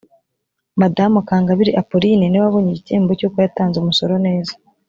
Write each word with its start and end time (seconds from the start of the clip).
madamu 0.79 1.17
kangabire 1.27 1.71
appoline 1.81 2.25
niwe 2.27 2.43
wabonye 2.45 2.71
igihembo 2.73 3.11
cyuko 3.19 3.37
yatanze 3.43 3.75
umusoro 3.79 4.13
neza 4.27 4.53